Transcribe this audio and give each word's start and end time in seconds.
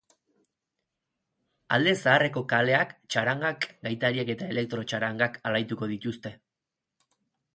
Alde 1.77 1.91
zaharreko 1.97 2.41
kaleak 2.53 2.95
txarangak, 3.15 3.67
gaitariek 3.87 4.33
eta 4.35 4.49
elektro 4.55 4.85
txarangak 4.93 5.39
alaituko 5.51 5.91
dituzte. 5.95 6.33